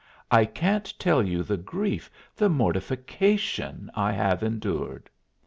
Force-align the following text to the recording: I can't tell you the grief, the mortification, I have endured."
I 0.31 0.45
can't 0.45 0.91
tell 0.97 1.21
you 1.21 1.43
the 1.43 1.57
grief, 1.57 2.09
the 2.35 2.49
mortification, 2.49 3.91
I 3.93 4.13
have 4.13 4.41
endured." 4.41 5.11